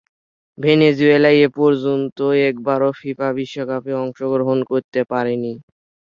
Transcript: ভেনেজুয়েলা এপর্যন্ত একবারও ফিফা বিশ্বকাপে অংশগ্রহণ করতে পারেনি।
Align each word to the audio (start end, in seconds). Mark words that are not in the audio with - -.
ভেনেজুয়েলা 0.57 1.31
এপর্যন্ত 1.47 2.17
একবারও 2.49 2.89
ফিফা 2.99 3.29
বিশ্বকাপে 3.37 3.91
অংশগ্রহণ 4.03 4.59
করতে 4.71 4.99
পারেনি। 5.11 5.53